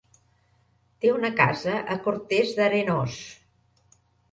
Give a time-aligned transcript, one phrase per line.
[1.05, 3.21] Té una casa a Cortes d'Arenós.